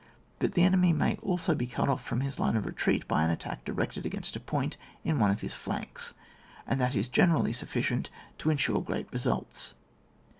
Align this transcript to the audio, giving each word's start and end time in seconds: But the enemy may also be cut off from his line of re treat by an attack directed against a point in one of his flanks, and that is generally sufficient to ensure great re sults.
But 0.39 0.53
the 0.53 0.63
enemy 0.63 0.93
may 0.93 1.17
also 1.17 1.53
be 1.53 1.67
cut 1.67 1.87
off 1.87 2.03
from 2.03 2.21
his 2.21 2.39
line 2.39 2.55
of 2.55 2.65
re 2.65 2.73
treat 2.73 3.07
by 3.07 3.23
an 3.23 3.29
attack 3.29 3.63
directed 3.63 4.03
against 4.03 4.35
a 4.35 4.39
point 4.39 4.75
in 5.03 5.19
one 5.19 5.29
of 5.29 5.41
his 5.41 5.53
flanks, 5.53 6.15
and 6.65 6.81
that 6.81 6.95
is 6.95 7.07
generally 7.07 7.53
sufficient 7.53 8.09
to 8.39 8.49
ensure 8.49 8.81
great 8.81 9.05
re 9.13 9.19
sults. 9.19 9.73